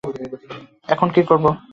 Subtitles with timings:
[0.89, 1.49] এখন কি করবো?